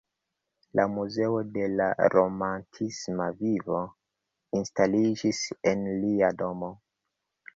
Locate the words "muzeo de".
0.93-1.65